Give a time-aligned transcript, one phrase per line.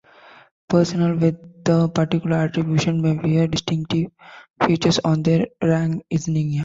[0.67, 4.09] Personnel with a particular attribution may wear distinctive
[4.65, 6.59] features on their rank insignia.